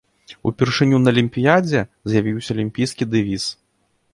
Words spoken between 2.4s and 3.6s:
алімпійскі дэвіз.